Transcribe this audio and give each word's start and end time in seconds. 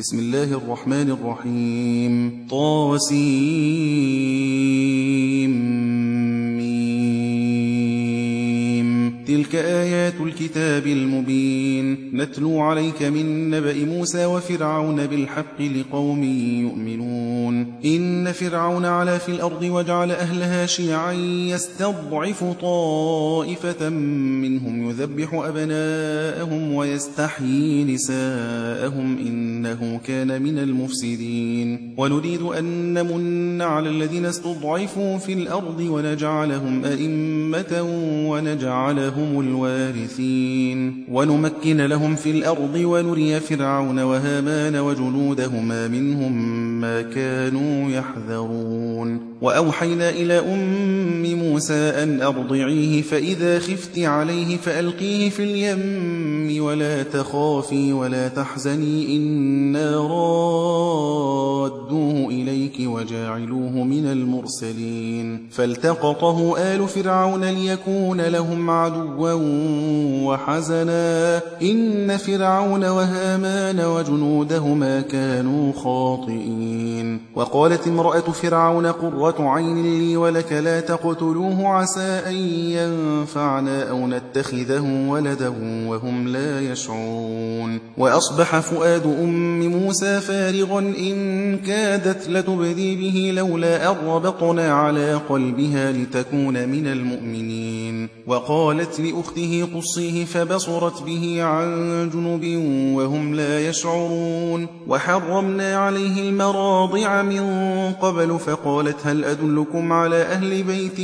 بسم 0.00 0.18
الله 0.18 0.52
الرحمن 0.56 1.10
الرحيم. 1.10 2.46
طاسيم. 2.50 3.20
تلك 9.40 9.54
آيات 9.54 10.14
الكتاب 10.20 10.86
المبين. 10.86 12.10
نتلو 12.14 12.60
عليك 12.60 13.02
من 13.02 13.50
نبأ 13.50 13.84
موسى 13.84 14.24
وفرعون 14.26 15.06
بالحق 15.06 15.62
لقوم 15.62 16.22
يؤمنون. 16.62 17.72
إن 17.84 18.32
فرعون 18.32 18.84
علا 18.84 19.18
في 19.18 19.28
الأرض 19.28 19.62
وجعل 19.62 20.10
أهلها 20.10 20.66
شيعا 20.66 21.12
يستضعف 21.52 22.44
طائفة 22.44 23.88
منهم 23.88 24.90
يذبح 24.90 25.34
أبناءهم 25.34 26.74
ويستحيي 26.74 27.84
نساءهم 27.84 29.18
إنه 29.18 30.00
كان 30.06 30.42
من 30.42 30.58
المفسدين. 30.58 31.94
ونريد 31.98 32.42
أن 32.42 32.94
نمن 32.94 33.62
على 33.62 33.88
الذين 33.88 34.26
استضعفوا 34.26 35.18
في 35.18 35.32
الأرض 35.32 35.80
ونجعلهم 35.80 36.84
أئمة 36.84 37.82
ونجعلهم 38.30 39.29
هم 39.30 39.40
الوارثين. 39.40 41.04
ونمكن 41.10 41.80
لهم 41.80 42.16
في 42.16 42.30
الأرض 42.30 42.74
ونري 42.74 43.40
فرعون 43.40 43.98
وهامان 43.98 44.76
وجنودهما 44.76 45.88
منهم 45.88 46.32
ما 46.80 47.02
كانوا 47.02 47.90
يحذرون. 47.90 49.20
وأوحينا 49.42 50.10
إلى 50.10 50.38
أم 50.38 51.34
موسى 51.34 51.74
أن 51.74 52.22
أرضعيه 52.22 53.02
فإذا 53.02 53.58
خفت 53.58 53.98
عليه 53.98 54.56
فألقيه 54.56 55.30
في 55.30 55.42
اليم. 55.42 56.64
ولا 56.64 57.02
تخافي 57.02 57.92
ولا 57.92 58.28
تحزني 58.28 59.16
إنا 59.16 59.96
رادوه 59.96 61.20
إليك 62.28 62.76
وجاعلوه 62.80 63.84
من 63.84 64.06
المرسلين. 64.06 65.48
فالتقطه 65.50 66.54
آل 66.58 66.88
فرعون 66.88 67.44
ليكون 67.44 68.20
لهم 68.20 68.70
عدوا 68.70 69.19
وحزنا 70.24 71.40
إن 71.62 72.16
فرعون 72.16 72.84
وهامان 72.84 73.80
وجنودهما 73.80 75.00
كانوا 75.00 75.72
خاطئين. 75.72 77.20
وقالت 77.34 77.86
امرأة 77.86 78.20
فرعون 78.20 78.86
قرة 78.86 79.34
عين 79.38 79.82
لي 79.82 80.16
ولك 80.16 80.52
لا 80.52 80.80
تقتلوه 80.80 81.68
عسى 81.68 82.22
أن 82.26 82.34
ينفعنا 82.76 83.90
أو 83.90 84.06
نتخذه 84.06 85.08
ولدا 85.08 85.48
وهم 85.88 86.28
لا 86.28 86.60
يشعرون. 86.72 87.80
وأصبح 87.98 88.58
فؤاد 88.60 89.06
أم 89.06 89.66
موسى 89.66 90.20
فارغا 90.20 90.78
إن 90.78 91.56
كادت 91.58 92.28
لتبدي 92.28 92.96
به 92.96 93.32
لولا 93.34 93.88
أربطنا 93.90 94.72
على 94.72 95.14
قلبها 95.14 95.92
لتكون 95.92 96.68
من 96.68 96.86
المؤمنين. 96.86 98.08
وقالت 98.26 99.00
لأخته 99.10 99.68
قصيه 99.74 100.24
فبصرت 100.24 101.02
به 101.02 101.42
عن 101.42 102.10
جنب 102.14 102.44
وهم 102.96 103.34
لا 103.34 103.68
يشعرون. 103.68 104.66
وحرمنا 104.88 105.76
عليه 105.76 106.28
المراضع 106.28 107.22
من 107.22 107.44
قبل 107.92 108.38
فقالت 108.38 108.96
هل 109.04 109.24
أدلكم 109.24 109.92
على 109.92 110.22
أهل 110.22 110.62
بيت 110.62 110.98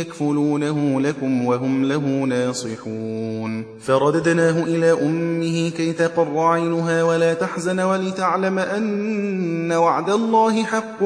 يكفلونه 0.00 1.00
لكم 1.00 1.44
وهم 1.44 1.84
له 1.84 2.24
ناصحون. 2.28 3.64
فرددناه 3.80 4.62
إلى 4.64 4.92
أمه 4.92 5.68
كي 5.68 5.92
تقر 5.92 6.38
عينها 6.38 7.02
ولا 7.02 7.34
تحزن 7.34 7.80
ولتعلم 7.80 8.58
أن 8.58 9.72
وعد 9.72 10.10
الله 10.10 10.64
حق 10.64 11.02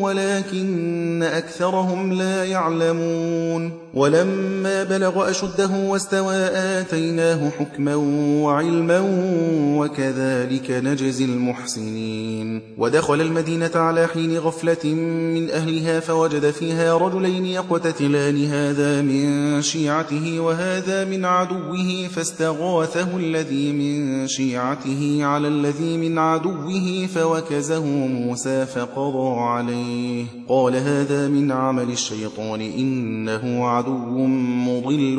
ولكن 0.00 1.22
أكثرهم 1.22 2.12
لا 2.12 2.44
يعلمون. 2.44 3.85
ولما 3.96 4.82
بلغ 4.82 5.30
أشده 5.30 5.70
واستوى 5.76 6.34
آتيناه 6.54 7.50
حكما 7.50 7.94
وعلما 8.44 9.00
وكذلك 9.78 10.70
نجزي 10.70 11.24
المحسنين. 11.24 12.62
ودخل 12.78 13.20
المدينة 13.20 13.70
على 13.74 14.06
حين 14.06 14.38
غفلة 14.38 14.94
من 15.34 15.50
أهلها 15.50 16.00
فوجد 16.00 16.50
فيها 16.50 16.96
رجلين 16.96 17.46
يقتتلان. 17.46 18.44
هذا 18.44 19.02
من 19.02 19.62
شيعته 19.62 20.40
وهذا 20.40 21.04
من 21.04 21.24
عدوه 21.24 22.08
فاستغاثه 22.14 23.16
الذي 23.16 23.72
من 23.72 24.26
شيعته 24.26 25.18
على 25.22 25.48
الذي 25.48 25.96
من 25.96 26.18
عدوه 26.18 27.08
فوكزه 27.14 27.84
موسى 28.06 28.66
فقضى 28.66 29.40
عليه. 29.40 30.24
قال 30.48 30.76
هذا 30.76 31.28
من 31.28 31.52
عمل 31.52 31.90
الشيطان 31.90 32.60
إنه 32.60 33.66
عدو 33.66 33.85
مضل 33.88 35.16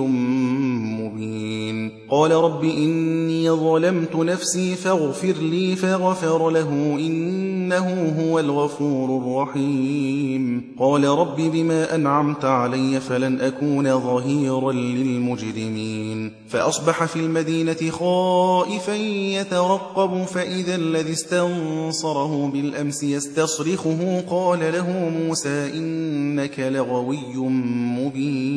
مبين. 0.99 1.91
قال 2.09 2.31
رب 2.31 2.63
إني 2.63 3.51
ظلمت 3.51 4.15
نفسي 4.15 4.75
فاغفر 4.75 5.33
لي 5.41 5.75
فغفر 5.75 6.49
له 6.49 6.69
إنه 6.99 8.15
هو 8.19 8.39
الغفور 8.39 9.17
الرحيم. 9.17 10.63
قال 10.79 11.03
رب 11.03 11.35
بما 11.35 11.95
أنعمت 11.95 12.45
علي 12.45 12.99
فلن 12.99 13.41
أكون 13.41 13.99
ظهيرا 13.99 14.71
للمجرمين. 14.71 16.31
فأصبح 16.49 17.05
في 17.05 17.15
المدينة 17.15 17.89
خائفا 17.91 18.95
يترقب 19.41 20.23
فإذا 20.23 20.75
الذي 20.75 21.11
استنصره 21.11 22.51
بالأمس 22.53 23.03
يستصرخه. 23.03 24.23
قال 24.29 24.59
له 24.59 25.09
موسى 25.09 25.71
إنك 25.73 26.59
لغوي 26.59 27.37
مبين. 27.99 28.56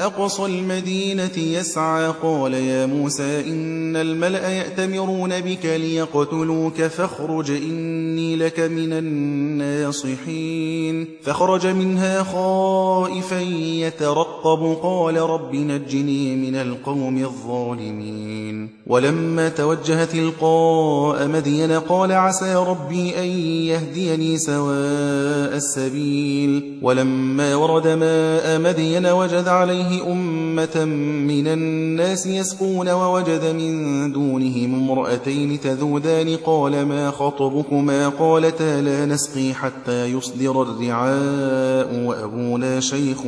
أقصى 0.00 0.44
المدينة 0.44 1.38
يسعى 1.38 2.14
قال 2.22 2.54
يا 2.54 2.86
موسى 2.86 3.40
إن 3.40 3.96
الملأ 3.96 4.48
يأتمرون 4.48 5.40
بك 5.40 5.64
ليقتلوك 5.64 6.82
فاخرج 6.82 7.50
إني 7.50 8.09
لك 8.40 8.60
من 8.60 8.92
الناصحين. 8.92 11.06
فخرج 11.22 11.66
منها 11.66 12.22
خائفا 12.22 13.40
يترقب. 13.86 14.76
قال 14.82 15.16
رب 15.16 15.54
نجني 15.54 16.36
من 16.36 16.54
القوم 16.54 17.18
الظالمين. 17.18 18.68
ولما 18.86 19.48
توجه 19.48 20.04
تلقاء 20.04 21.28
مدين 21.28 21.72
قال 21.72 22.12
عسى 22.12 22.54
ربي 22.54 23.18
أن 23.18 23.28
يهديني 23.68 24.38
سواء 24.38 25.56
السبيل. 25.56 26.78
ولما 26.82 27.54
ورد 27.54 27.88
ماء 27.88 28.60
مدين 28.60 29.06
وجد 29.06 29.48
عليه 29.48 30.12
أمة 30.12 30.84
من 31.28 31.46
الناس 31.46 32.26
يسقون 32.26 32.88
ووجد 32.88 33.44
من 33.44 34.12
دونهم 34.12 34.74
امرأتين 34.74 35.60
تذودان. 35.60 36.36
قال 36.36 36.86
ما 36.86 37.10
خطبكما؟ 37.10 38.08
قالتا 38.30 38.80
لا 38.80 39.06
نسقي 39.06 39.54
حتى 39.54 40.04
يصدر 40.06 40.62
الرعاء 40.62 42.04
وأبونا 42.04 42.80
شيخ 42.80 43.22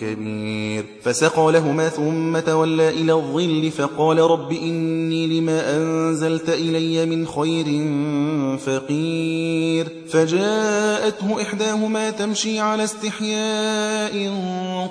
كبير. 0.00 0.84
فسقى 1.02 1.52
لهما 1.52 1.88
ثم 1.88 2.38
تولى 2.38 2.88
إلى 2.88 3.12
الظل 3.12 3.70
فقال 3.70 4.18
رب 4.18 4.52
إني 4.52 5.40
لما 5.40 5.76
أنزلت 5.76 6.48
إلي 6.48 7.06
من 7.06 7.26
خير 7.26 7.66
فقير. 8.58 9.88
فجاءته 10.10 11.42
إحداهما 11.42 12.10
تمشي 12.10 12.60
على 12.60 12.84
استحياء 12.84 14.32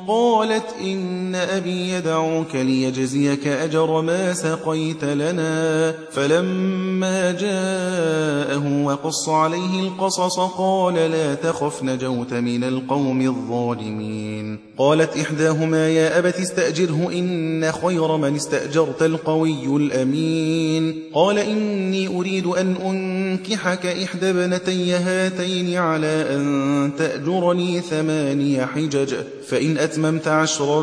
قالت 0.08 0.66
إن 0.82 1.36
أبي 1.36 1.90
يدعوك 1.90 2.56
ليجزيك 2.56 3.48
أجر 3.48 4.02
ما 4.02 4.34
سقيت 4.34 5.04
لنا. 5.04 5.94
فلما 6.12 7.32
جاءه 7.32 8.84
وقص 8.86 9.30
عليه 9.42 9.80
القصص 9.80 10.40
قال 10.40 10.94
لا 10.94 11.36
تخف 11.36 11.84
نجوت 11.84 12.34
من 12.34 12.64
القوم 12.64 13.22
الظالمين. 13.22 14.60
قالت 14.82 15.18
إحداهما 15.18 15.90
يا 15.90 16.20
أبت 16.20 16.40
استأجره 16.40 17.10
إن 17.14 17.72
خير 17.72 18.18
من 18.18 18.36
استأجرت 18.36 19.04
القوي 19.04 19.66
الأمين. 19.78 21.04
قال 21.14 21.38
إني 21.38 22.08
أريد 22.08 22.46
أن 22.46 22.76
أنكحك 22.76 23.86
إحدى 23.86 24.34
بنتي 24.34 24.94
هاتين 24.94 25.78
على 25.78 26.26
أن 26.30 26.92
تأجرني 26.98 27.82
ثماني 27.82 28.66
حجج. 28.66 29.16
فإن 29.48 29.78
أتممت 29.78 30.28
عشرا 30.28 30.82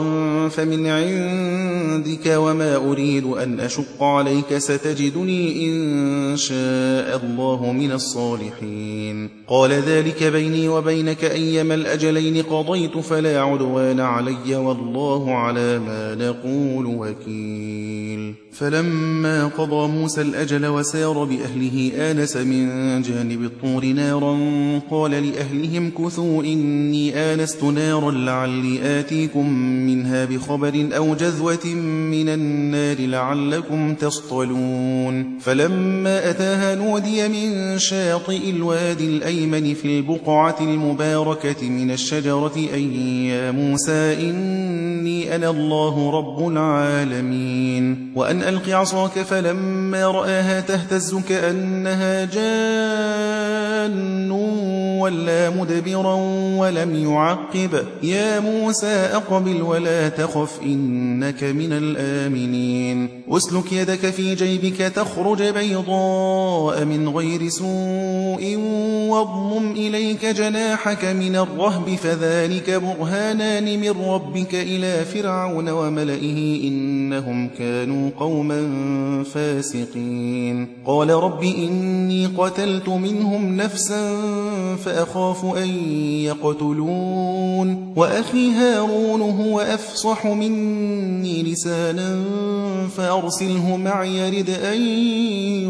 فمن 0.48 0.86
عندك 0.86 2.26
وما 2.26 2.76
أريد 2.76 3.24
أن 3.24 3.60
أشق 3.60 4.02
عليك 4.02 4.58
ستجدني 4.58 5.66
إن 5.66 6.36
شاء 6.36 7.20
الله 7.24 7.72
من 7.72 7.92
الصالحين. 7.92 9.30
قال 9.48 9.72
ذلك 9.72 10.24
بيني 10.24 10.68
وبينك 10.68 11.24
أيما 11.24 11.74
الأجلين 11.74 12.42
قضيت 12.42 12.98
فلا 12.98 13.40
عدوان 13.40 13.87
علي 14.00 14.56
والله 14.56 15.34
على 15.34 15.78
ما 15.78 16.14
نقول 16.14 16.86
وكيل 16.86 18.34
فلما 18.58 19.46
قضى 19.46 19.88
موسى 19.88 20.20
الأجل 20.20 20.66
وسار 20.66 21.24
بأهله 21.24 21.92
آنس 21.96 22.36
من 22.36 23.02
جانب 23.02 23.44
الطور 23.44 23.84
نارا 23.84 24.38
قال 24.90 25.10
لأهلهم 25.10 25.90
كثوا 25.90 26.42
إني 26.42 27.16
آنست 27.16 27.64
نارا 27.64 28.10
لعلي 28.10 29.00
آتيكم 29.00 29.52
منها 29.58 30.24
بخبر 30.24 30.88
أو 30.96 31.14
جذوة 31.14 31.66
من 32.10 32.28
النار 32.28 32.96
لعلكم 33.00 33.94
تصطلون. 33.94 35.38
فلما 35.40 36.30
أتاها 36.30 36.74
نودي 36.74 37.28
من 37.28 37.78
شاطئ 37.78 38.50
الوادي 38.50 39.06
الأيمن 39.06 39.74
في 39.74 39.98
البقعة 39.98 40.56
المباركة 40.60 41.68
من 41.68 41.90
الشجرة 41.90 42.56
أي 42.56 43.26
يا 43.28 43.50
موسى 43.50 44.30
إني 44.30 45.36
أنا 45.36 45.50
الله 45.50 46.10
رب 46.10 46.48
العالمين. 46.48 48.12
وأن 48.14 48.47
ألق 48.48 48.68
عصاك 48.68 49.22
فلما 49.22 50.06
رآها 50.06 50.60
تهتز 50.60 51.14
كأنها 51.28 52.24
جان 52.24 53.78
ولا 55.00 55.50
مدبرا 55.50 56.14
ولم 56.56 57.12
يعقب. 57.12 57.86
يا 58.02 58.40
موسى 58.40 58.86
أقبل 58.86 59.62
ولا 59.62 60.08
تخف 60.08 60.60
إنك 60.62 61.44
من 61.44 61.72
الآمنين. 61.72 63.08
أسلك 63.30 63.72
يدك 63.72 64.10
في 64.10 64.34
جيبك 64.34 64.76
تخرج 64.76 65.42
بيضاء 65.42 66.84
من 66.84 67.08
غير 67.08 67.48
سوء 67.48 68.56
واضمم 69.08 69.72
إليك 69.72 70.26
جناحك 70.26 71.04
من 71.04 71.36
الرهب 71.36 71.94
فذلك 72.02 72.70
برهانان 72.70 73.80
من 73.80 73.90
ربك 73.90 74.54
إلى 74.54 75.04
فرعون 75.04 75.68
وملئه 75.68 76.68
إنهم 76.68 77.48
كانوا 77.48 78.10
قوما 78.18 78.37
فاسقين. 79.34 80.68
قال 80.86 81.10
رب 81.10 81.42
إني 81.42 82.26
قتلت 82.26 82.88
منهم 82.88 83.56
نفسا 83.56 84.16
فأخاف 84.84 85.44
أن 85.44 85.68
يقتلون. 86.22 87.92
وأخي 87.96 88.50
هارون 88.50 89.20
هو 89.20 89.60
أفصح 89.60 90.26
مني 90.26 91.42
لسانا 91.42 92.24
فأرسله 92.96 93.76
معي 93.76 94.40
رد 94.40 94.50
أن 94.50 94.80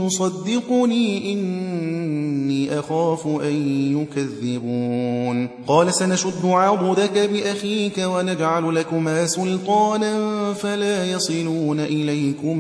يصدقني. 0.05 1.33
إني 1.33 2.79
أخاف 2.79 3.27
أن 3.27 3.57
يكذبون. 4.03 5.49
قال 5.67 5.95
سنشد 5.95 6.45
عضدك 6.45 7.29
بأخيك 7.33 7.99
ونجعل 7.99 8.75
لكما 8.75 9.27
سلطانا 9.27 10.53
فلا 10.53 11.13
يصلون 11.13 11.81
إليكما 11.81 12.58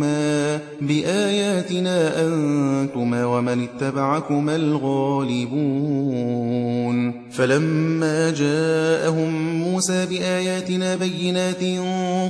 بآياتنا 0.80 2.26
أنتما 2.26 3.24
ومن 3.24 3.62
اتبعكما 3.62 4.56
الغالبون. 4.56 5.78
فلما 7.30 8.30
جاءهم 8.30 9.62
موسى 9.62 10.06
بآياتنا 10.06 10.96
بينات 10.96 11.62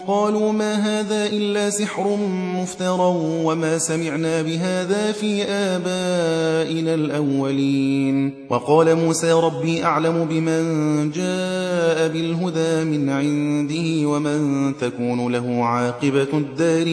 قالوا 0.06 0.52
ما 0.52 0.74
هذا 0.74 1.26
إلا 1.26 1.70
سحر 1.70 2.16
مفترى 2.54 3.16
وما 3.44 3.78
سمعنا 3.78 4.42
بهذا 4.42 5.12
في 5.12 5.42
آبائنا 5.42 6.94
الأولين. 6.94 8.34
وقال 8.50 8.96
موسى 8.96 9.32
ربي 9.32 9.84
أعلم 9.84 10.24
بمن 10.30 10.64
جاء 11.10 12.08
بالهدى 12.08 12.84
من 12.84 13.08
عنده 13.08 14.08
ومن 14.08 14.72
تكون 14.80 15.32
له 15.32 15.64
عاقبة 15.64 16.28
الدار 16.34 16.86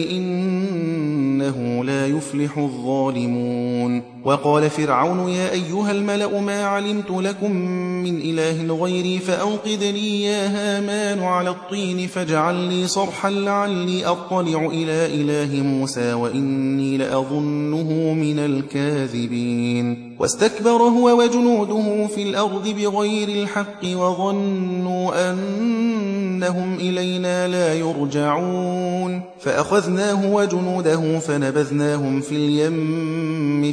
إنه 0.56 1.84
لا 1.84 2.06
يفلح 2.06 2.58
الظالمون 2.58 4.02
وقال 4.26 4.70
فرعون 4.70 5.28
يا 5.28 5.52
أيها 5.52 5.90
الملأ 5.90 6.40
ما 6.40 6.64
علمت 6.64 7.10
لكم 7.10 7.52
من 8.02 8.20
إله 8.20 8.84
غيري 8.84 9.18
فأوقد 9.18 9.82
لي 9.82 10.22
يا 10.22 10.46
هامان 10.46 11.22
على 11.22 11.50
الطين 11.50 12.06
فاجعل 12.06 12.54
لي 12.54 12.86
صرحا 12.86 13.30
لعلي 13.30 14.06
أطلع 14.06 14.66
إلى 14.66 15.06
إله 15.06 15.62
موسى 15.62 16.12
وإني 16.12 16.96
لأظنه 16.96 18.12
من 18.12 18.38
الكاذبين. 18.38 20.16
واستكبر 20.20 20.82
هو 20.82 21.22
وجنوده 21.22 22.06
في 22.06 22.22
الأرض 22.22 22.68
بغير 22.68 23.28
الحق 23.28 23.84
وظنوا 23.84 25.30
أنهم 25.30 26.74
إلينا 26.74 27.48
لا 27.48 27.74
يرجعون. 27.74 29.22
فأخذناه 29.40 30.32
وجنوده 30.32 31.18
فنبذناهم 31.18 32.20
في 32.20 32.32
اليم 32.32 33.72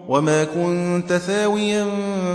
وما 0.07 0.43
كنت 0.43 1.13
ثاويا 1.13 1.85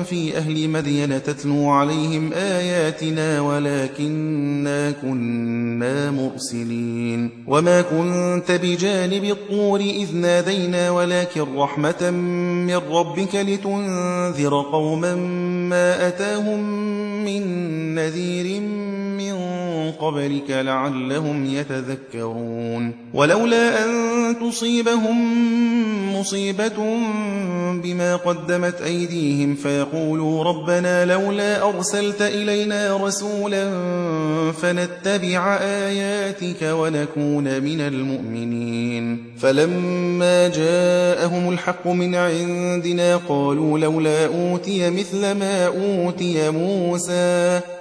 في 0.02 0.36
أهل 0.36 0.68
مدين 0.68 1.22
تتلو 1.22 1.70
عليهم 1.70 2.32
آياتنا 2.32 3.40
ولكننا 3.40 4.90
كنا 4.90 6.10
مرسلين 6.10 7.30
وما 7.46 7.82
كنت 7.82 8.52
بجانب 8.52 9.24
الطور 9.24 9.80
إذ 9.80 10.16
نادينا 10.16 10.90
ولكن 10.90 11.56
رحمة 11.56 12.10
من 12.10 12.76
ربك 12.90 13.34
لتنذر 13.34 14.62
قوما 14.72 15.14
ما 15.70 16.08
أتاهم 16.08 16.60
من 17.24 17.44
نذير 17.94 18.62
قبلك 20.00 20.50
لعلهم 20.50 21.46
يتذكرون. 21.46 22.92
ولولا 23.14 23.84
أن 23.84 23.90
تصيبهم 24.40 25.16
مصيبة 26.16 26.72
بما 27.82 28.16
قدمت 28.16 28.80
أيديهم 28.80 29.54
فيقولوا 29.54 30.44
ربنا 30.44 31.04
لولا 31.04 31.68
أرسلت 31.68 32.22
إلينا 32.22 32.96
رسولا 32.96 33.72
فنتبع 34.52 35.56
آياتك 35.60 36.62
ونكون 36.62 37.62
من 37.62 37.80
المؤمنين. 37.80 39.24
فلما 39.38 40.48
جاءهم 40.48 41.52
الحق 41.52 41.86
من 41.86 42.14
عندنا 42.14 43.16
قالوا 43.16 43.78
لولا 43.78 44.26
أوتي 44.26 44.90
مثل 44.90 45.32
ما 45.32 45.66
أوتي 45.66 46.50
موسى 46.50 47.60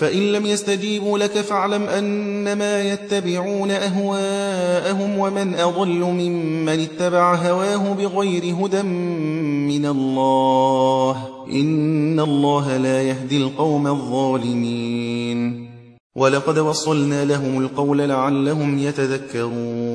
فإن 0.00 0.32
لم 0.32 0.46
يستجيبوا 0.46 1.18
لك 1.18 1.30
فاعلم 1.30 1.82
أنما 1.82 2.92
يتبعون 2.92 3.70
أهواءهم 3.70 5.18
ومن 5.18 5.54
أضل 5.54 6.00
ممن 6.00 6.68
اتبع 6.68 7.34
هواه 7.34 7.92
بغير 7.92 8.54
هدى 8.54 8.82
من 8.82 9.86
الله. 9.86 11.28
إن 11.52 12.20
الله 12.20 12.76
لا 12.76 13.02
يهدي 13.02 13.36
القوم 13.36 13.86
الظالمين. 13.86 15.70
ولقد 16.16 16.58
وصلنا 16.58 17.24
لهم 17.24 17.58
القول 17.58 17.98
لعلهم 17.98 18.78
يتذكرون. 18.78 19.89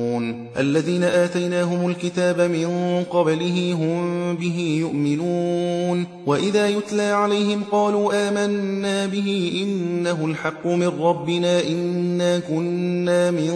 الذين 0.58 1.04
آتيناهم 1.04 1.90
الكتاب 1.90 2.40
من 2.40 2.68
قبله 3.10 3.72
هم 3.72 4.36
به 4.36 4.78
يؤمنون. 4.80 6.06
وإذا 6.26 6.68
يتلى 6.68 7.02
عليهم 7.02 7.62
قالوا 7.72 8.28
آمنا 8.28 9.06
به 9.06 9.52
إنه 9.62 10.24
الحق 10.24 10.66
من 10.66 10.92
ربنا 11.00 11.62
إنا 11.62 12.38
كنا 12.38 13.30
من 13.30 13.52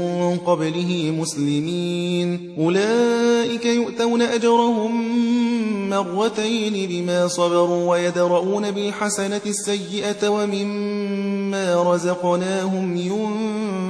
قبله 0.47 1.15
مسلمين. 1.21 2.55
أولئك 2.59 3.65
يؤتون 3.65 4.23
أجرهم 4.23 4.93
مرتين 5.91 6.89
بما 6.89 7.29
صبروا 7.29 7.91
ويدرؤون 7.91 8.71
بالحسنة 8.71 9.41
السيئة 9.47 10.29
ومما 10.29 11.83
رزقناهم 11.95 12.97
ينفقون. 12.97 13.90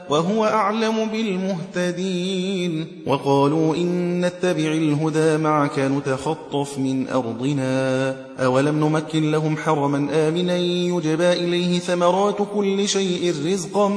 وهو 0.11 0.45
أعلم 0.45 1.05
بالمهتدين. 1.11 2.87
وقالوا 3.07 3.75
إن 3.75 4.21
نتبع 4.25 4.71
الهدى 4.71 5.37
معك 5.37 5.79
نتخطف 5.79 6.77
من 6.77 7.07
أرضنا. 7.07 8.15
أولم 8.39 8.79
نمكن 8.79 9.31
لهم 9.31 9.57
حرما 9.57 10.07
آمنا 10.13 10.57
يجبى 10.57 11.33
إليه 11.33 11.79
ثمرات 11.79 12.37
كل 12.55 12.87
شيء 12.87 13.33
رزقا 13.45 13.87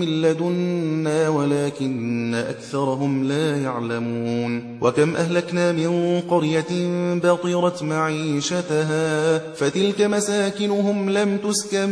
من 0.00 0.22
لدنا 0.22 1.28
ولكن 1.28 2.34
أكثرهم 2.34 3.24
لا 3.24 3.56
يعلمون. 3.62 4.78
وكم 4.80 5.16
أهلكنا 5.16 5.72
من 5.72 6.20
قرية 6.30 6.70
بطرت 7.14 7.82
معيشتها 7.82 9.38
فتلك 9.54 10.00
مساكنهم 10.02 11.10
لم 11.10 11.36
تسكن 11.36 11.90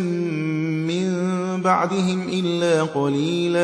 من 0.86 1.12
بعدهم 1.62 2.28
إلا 2.28 2.82
قليلا. 2.82 3.63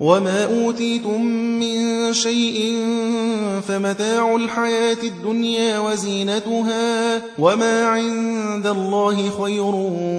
وما 0.00 0.44
أوتيتم 0.44 1.22
من 1.60 2.12
شيء 2.12 2.76
فمتاع 3.68 4.36
الحياة 4.36 4.96
الدنيا 5.04 5.78
وزينتها 5.78 7.22
وما 7.38 7.86
عند 7.86 8.66
الله 8.66 9.30
خير 9.42 9.74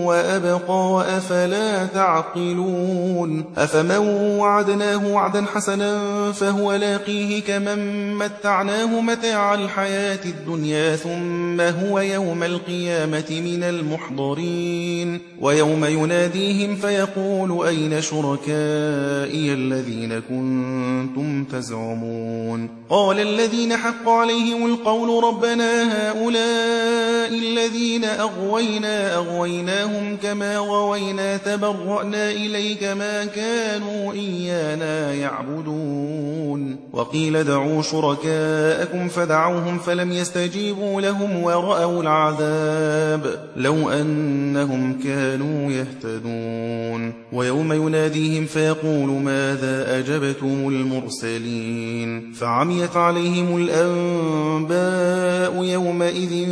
وأبقى 0.06 1.06
أفلا 1.18 1.86
تعقلون 1.86 3.44
أفمن 3.58 3.98
وعدناه 4.40 5.08
وعدا 5.08 5.46
حسنا 5.54 6.02
فهو 6.32 6.74
لاقيه 6.74 7.42
كمن 7.42 8.14
متعناه 8.16 9.02
متاع 9.02 9.54
الحياة 9.54 10.20
الدنيا 10.26 10.96
ثم 10.96 11.62
هو 11.62 12.00
يوم 12.00 12.44
القيامة 12.44 13.26
من 13.30 13.64
المحضرين 13.64 15.20
ويوم 15.42 15.86
يناديهم 15.86 16.76
فيقول 16.76 17.68
أين 17.68 18.02
شركائي 18.02 19.54
الذين 19.74 20.20
كنتم 20.20 21.44
تزعمون 21.44 22.70
قال 22.90 23.20
الذين 23.20 23.78
حق 23.78 24.10
عليهم 24.10 24.66
القول 24.66 25.24
ربنا 25.24 25.84
هؤلاء 25.84 27.30
الذين 27.30 28.04
أغوينا 28.06 29.16
أغويناهم 29.16 30.18
كما 30.24 30.58
غوينا 30.58 31.38
تبرأنا 31.38 32.32
إليك 32.32 32.84
ما 32.84 33.26
كانوا 33.26 34.14
إيانا 34.14 35.14
يعبدون 35.14 36.80
وقيل 36.94 37.44
دعوا 37.44 37.82
شركاءكم 37.82 39.08
فدعوهم 39.08 39.80
فلم 39.80 40.12
يستجيبوا 40.12 41.02
لهم 41.02 41.44
ورأوا 41.44 42.02
العذاب 42.02 43.50
لو 43.56 43.90
أنهم 43.90 45.00
كانوا 45.04 45.72
يهتدون 45.72 47.09
ويوم 47.34 47.74
يناديهم 47.74 48.46
فيقول 48.46 49.10
ماذا 49.10 50.00
أجبتم 50.00 50.48
المرسلين؟ 50.48 52.34
فعميت 52.34 52.98
عليهم 52.98 53.58
الأنباء 53.58 55.64
يومئذ 55.64 56.48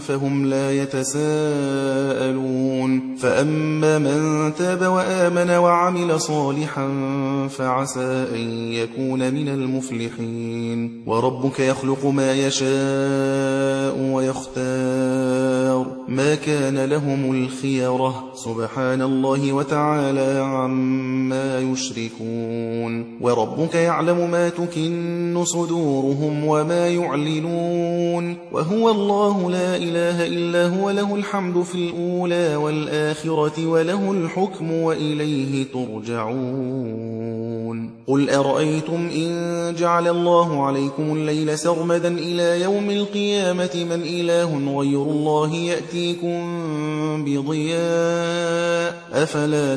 فهم 0.00 0.46
لا 0.46 0.82
يتساءلون. 0.82 2.48
فأما 3.16 3.98
من 3.98 4.54
تاب 4.54 4.82
وآمن 4.82 5.50
وعمل 5.50 6.20
صالحا 6.20 6.88
فعسى 7.48 8.26
أن 8.34 8.72
يكون 8.72 9.34
من 9.34 9.48
المفلحين. 9.48 11.02
وربك 11.06 11.60
يخلق 11.60 12.06
ما 12.06 12.32
يشاء 12.32 14.12
ويختار. 14.12 15.86
ما 16.08 16.34
كان 16.34 16.84
لهم 16.84 17.32
الخيرة. 17.32 18.24
سبحان 18.34 19.02
الله 19.02 19.52
وتعالى. 19.52 19.97
عما 19.98 21.60
يشركون 21.60 23.18
وربك 23.20 23.74
يعلم 23.74 24.30
ما 24.30 24.48
تكن 24.48 25.44
صدورهم 25.44 26.44
وما 26.44 26.88
يعلنون 26.88 28.36
وهو 28.52 28.90
الله 28.90 29.50
لا 29.50 29.76
إله 29.76 30.26
إلا 30.26 30.66
هو 30.66 30.90
له 30.90 31.14
الحمد 31.14 31.62
في 31.62 31.74
الأولى 31.74 32.56
والآخرة 32.56 33.66
وله 33.66 34.12
الحكم 34.12 34.72
وإليه 34.72 35.64
ترجعون 35.72 37.28
قل 38.08 38.30
أرأيتم 38.30 39.08
إن 39.16 39.74
جعل 39.78 40.08
الله 40.08 40.66
عليكم 40.66 41.16
الليل 41.16 41.58
سرمدا 41.58 42.08
إلى 42.08 42.60
يوم 42.60 42.90
القيامة 42.90 43.70
من 43.90 44.02
إله 44.02 44.78
غير 44.78 45.02
الله 45.02 45.54
يأتيكم 45.54 46.38
بضياء 47.24 49.02
أفلا 49.12 49.76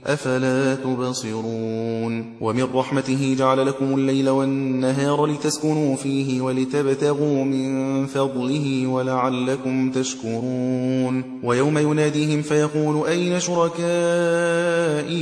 أفلا 0.05 0.75
تبصرون؟ 0.75 2.25
ومن 2.41 2.67
رحمته 2.73 3.35
جعل 3.39 3.67
لكم 3.67 3.93
الليل 3.93 4.29
والنهار 4.29 5.25
لتسكنوا 5.25 5.95
فيه 5.95 6.41
ولتبتغوا 6.41 7.43
من 7.43 8.05
فضله 8.05 8.87
ولعلكم 8.87 9.91
تشكرون. 9.91 11.23
ويوم 11.43 11.77
يناديهم 11.77 12.41
فيقول 12.41 13.07
أين 13.07 13.39
شركائي 13.39 13.81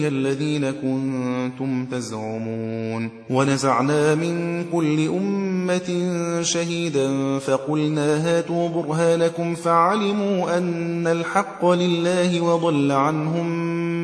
الذين 0.08 0.72
كنتم 0.72 1.86
تزعمون؟ 1.86 3.10
ونزعنا 3.30 4.16
من 4.16 4.64
كل 4.64 5.08
أمة 5.08 5.90
شهيدا 6.42 7.40
فقلنا 7.40 8.18
هاتوا 8.28 8.70
برهانكم 8.70 9.56
فعلموا 9.56 10.58
أن 10.58 11.08
الحق 11.08 11.66
لله 11.66 12.42
وضل 12.42 12.92
عنهم 12.92 13.89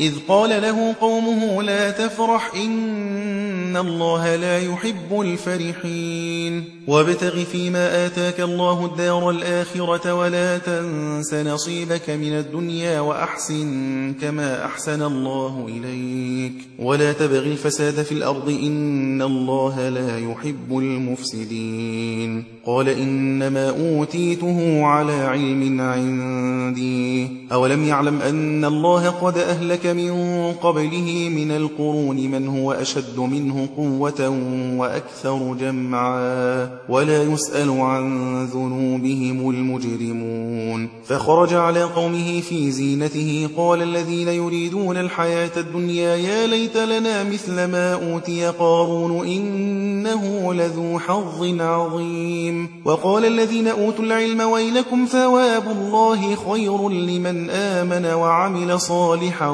إذ 0.00 0.12
قال 0.28 0.50
له 0.50 0.94
قومه 1.00 1.62
لا 1.62 1.90
تفرح 1.90 2.54
إن 2.54 3.76
الله 3.76 4.36
لا 4.36 4.58
يحب 4.58 5.20
الفرحين. 5.20 6.64
وابتغ 6.86 7.44
فيما 7.44 8.06
آتاك 8.06 8.40
الله 8.40 8.86
الدار 8.86 9.30
الآخرة 9.30 10.14
ولا 10.14 10.58
تنس 10.58 11.34
نصيبك 11.34 12.10
من 12.10 12.32
الدنيا 12.32 13.00
وأحسن 13.00 14.14
كما 14.20 14.64
أحسن 14.64 15.02
الله 15.02 15.68
إليك. 15.68 16.52
ولا 16.78 17.12
تبغ 17.12 17.38
الفساد 17.38 18.02
في 18.02 18.12
الأرض 18.12 18.48
إن 18.48 19.22
الله 19.22 19.88
لا 19.88 20.18
يحب 20.18 20.78
المفسدين. 20.78 22.44
قال 22.66 22.88
إنما 22.88 23.70
أوتيته 23.70 24.84
على 24.84 25.12
علم 25.12 25.80
عندي. 25.80 27.28
أولم 27.52 27.84
يعلم 27.84 28.20
أن 28.20 28.64
الله 28.64 29.10
قد 29.10 29.38
أهلك 29.38 29.89
من 29.94 30.52
قبله 30.52 31.28
من 31.36 31.50
القرون 31.50 32.16
من 32.16 32.48
هو 32.48 32.72
أشد 32.72 33.18
منه 33.18 33.68
قوة 33.76 34.28
وأكثر 34.76 35.54
جمعا 35.60 36.70
ولا 36.88 37.22
يسأل 37.22 37.70
عن 37.70 38.44
ذنوبهم 38.44 39.50
المجرمون. 39.50 40.88
فخرج 41.04 41.54
على 41.54 41.82
قومه 41.82 42.40
في 42.40 42.70
زينته 42.70 43.48
قال 43.56 43.82
الذين 43.82 44.28
يريدون 44.28 44.96
الحياة 44.96 45.50
الدنيا 45.56 46.16
يا 46.16 46.46
ليت 46.46 46.76
لنا 46.76 47.24
مثل 47.24 47.64
ما 47.64 47.94
أوتي 47.94 48.46
قارون 48.46 49.26
إنه 49.26 50.54
لذو 50.54 50.98
حظ 50.98 51.60
عظيم. 51.60 52.68
وقال 52.84 53.24
الذين 53.24 53.68
أوتوا 53.68 54.04
العلم 54.04 54.40
ويلكم 54.40 55.06
ثواب 55.12 55.62
الله 55.70 56.36
خير 56.36 56.88
لمن 56.88 57.50
آمن 57.50 58.06
وعمل 58.06 58.80
صالحا 58.80 59.50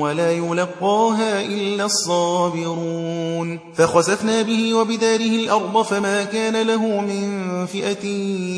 ولا 0.00 0.32
يلقاها 0.32 1.42
إلا 1.42 1.84
الصابرون. 1.84 3.58
فخسفنا 3.74 4.42
به 4.42 4.74
وبداره 4.74 5.36
الأرض 5.36 5.82
فما 5.82 6.24
كان 6.24 6.66
له 6.66 7.00
من 7.00 7.66
فئة 7.66 8.06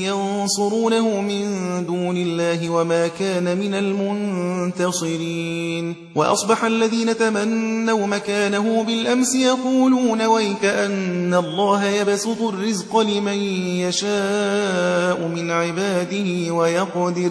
ينصرونه 0.08 1.20
من 1.20 1.44
دون 1.86 2.16
الله 2.16 2.70
وما 2.70 3.08
كان 3.08 3.58
من 3.58 3.74
المنتصرين. 3.74 5.94
وأصبح 6.14 6.64
الذين 6.64 7.16
تمنوا 7.16 8.06
مكانه 8.06 8.82
بالأمس 8.82 9.34
يقولون 9.34 10.22
ويك 10.22 10.64
أن 10.64 11.34
الله 11.34 11.84
يبسط 11.84 12.42
الرزق 12.42 12.98
لمن 12.98 13.38
يشاء 13.88 15.28
من 15.34 15.50
عباده 15.50 16.54
ويقدر. 16.54 17.30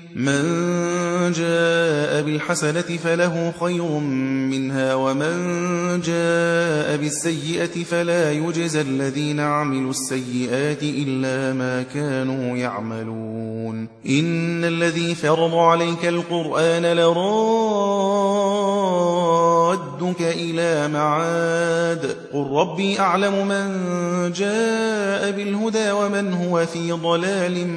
من 0.15 0.41
جاء 1.31 2.21
بالحسنة 2.21 2.81
فله 2.81 3.53
خير 3.59 3.89
منها 4.51 4.95
ومن 4.95 5.31
جاء 6.01 6.97
بالسيئة 6.97 7.83
فلا 7.83 8.31
يجزى 8.31 8.81
الذين 8.81 9.39
عملوا 9.39 9.89
السيئات 9.89 10.83
إلا 10.83 11.53
ما 11.53 11.83
كانوا 11.83 12.57
يعملون. 12.57 13.87
إن 14.09 14.65
الذي 14.65 15.15
فرض 15.15 15.55
عليك 15.55 16.05
القرآن 16.05 16.85
لرادك 16.85 17.21
إلى 20.21 20.87
معاد. 20.87 22.15
قل 22.33 22.47
ربي 22.51 22.99
أعلم 22.99 23.47
من 23.47 23.71
جاء 24.31 25.31
بالهدى 25.31 25.91
ومن 25.91 26.33
هو 26.33 26.65
في 26.65 26.91
ضلال 26.91 27.67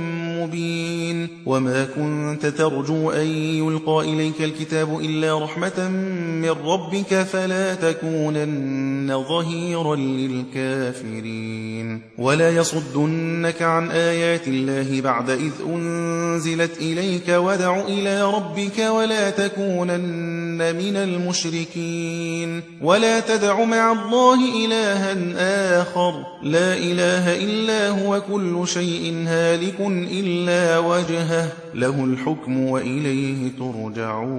مبين. 0.41 1.29
وما 1.47 1.85
كنت 2.25 2.47
ترجو 2.47 3.11
أن 3.11 3.27
يلقى 3.27 4.01
إليك 4.01 4.41
الكتاب 4.41 5.01
إلا 5.01 5.45
رحمة 5.45 5.89
من 6.43 6.51
ربك 6.51 7.23
فلا 7.23 7.75
تكونن 7.75 9.25
ظهيرا 9.29 9.97
للكافرين. 9.97 12.01
ولا 12.19 12.51
يصدنك 12.51 13.63
عن 13.63 13.91
آيات 13.91 14.49
الله 14.49 15.01
بعد 15.01 15.31
إذ 15.31 15.53
أنزلت 15.67 16.79
إليك 16.79 17.29
ودع 17.29 17.81
إلى 17.81 18.23
ربك 18.23 18.79
ولا 18.79 19.31
تكونن 19.31 20.77
من 20.77 20.97
المشركين. 20.97 22.63
ولا 22.83 23.21
تدع 23.21 23.65
مع 23.65 23.93
الله 23.93 24.65
إلها 24.65 25.83
آخر. 25.83 26.15
لا 26.43 26.77
إله 26.77 27.45
إلا 27.45 27.89
هو 27.89 28.21
كل 28.33 28.69
شيء 28.69 29.25
هالك 29.27 29.81
إلا 30.11 30.79
وجهه. 30.79 31.53
له 31.75 32.05
الحكم 32.15 32.67
وإليه 32.67 33.51
ترجعون. 33.59 34.35